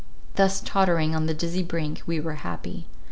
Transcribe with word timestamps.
Thus 0.33 0.61
tottering 0.61 1.13
on 1.15 1.27
the 1.27 1.33
dizzy 1.35 1.61
brink, 1.61 2.01
we 2.07 2.19
were 2.19 2.33
happy. 2.41 2.87